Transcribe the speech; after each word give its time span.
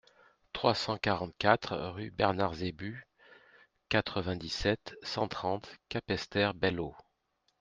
trois 0.51 0.73
cent 0.73 0.97
quarante-quatre 0.97 1.75
rue 1.77 2.09
Bernard 2.09 2.55
Zébus, 2.55 3.05
quatre-vingt-dix-sept, 3.93 4.97
cent 5.03 5.27
trente, 5.27 5.75
Capesterre-Belle-Eau 5.89 6.95